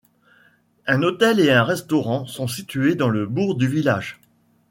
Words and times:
Un 0.87 1.03
hôtel 1.03 1.39
et 1.39 1.51
un 1.51 1.63
restaurant 1.63 2.25
sont 2.25 2.47
situés 2.47 2.95
dans 2.95 3.09
le 3.09 3.27
bourg 3.27 3.53
du 3.53 3.67
village. 3.67 4.19